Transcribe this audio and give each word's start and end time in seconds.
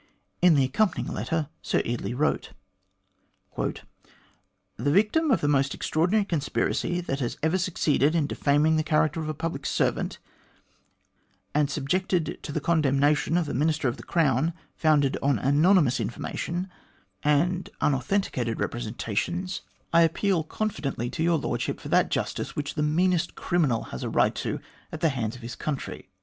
In 0.41 0.55
the 0.55 0.63
accompanying 0.63 1.13
letter, 1.13 1.47
Sir 1.61 1.83
Eardley 1.85 2.15
wrote: 2.15 2.53
"The 3.55 3.83
victim 4.91 5.29
of 5.29 5.41
the 5.41 5.47
most 5.47 5.75
extraordinary 5.75 6.25
conspiracy 6.25 7.01
that 7.01 7.21
ever 7.43 7.59
succeeded 7.59 8.15
in 8.15 8.25
defaming 8.25 8.77
the 8.77 8.83
character 8.83 9.21
of 9.21 9.29
a 9.29 9.35
public 9.35 9.67
servant, 9.67 10.17
and 11.53 11.69
subjected 11.69 12.39
to 12.41 12.51
the 12.51 12.59
condemnation 12.59 13.37
of 13.37 13.47
a 13.47 13.53
Minister 13.53 13.87
of 13.87 13.97
the 13.97 14.01
Crown, 14.01 14.53
founded 14.75 15.17
on 15.21 15.37
anonymous 15.37 15.99
information 15.99 16.67
and 17.21 17.69
unauthenticated 17.79 18.57
repre 18.57 18.81
158 18.83 18.83
THE 18.89 19.03
GLADSTONE 19.03 19.33
COLONY 19.35 19.45
sentations, 19.51 19.61
I 19.93 20.01
appeal 20.01 20.43
confidently 20.43 21.11
to 21.11 21.21
your 21.21 21.37
Lordship 21.37 21.79
for 21.79 21.89
that 21.89 22.09
justice 22.09 22.55
which 22.55 22.73
the 22.73 22.81
meanest 22.81 23.35
criminal 23.35 23.83
has 23.93 24.01
a 24.01 24.09
right 24.09 24.33
to 24.33 24.59
at 24.91 25.01
the 25.01 25.09
hands 25.09 25.35
of 25.35 25.43
his 25.43 25.55
country. 25.55 26.09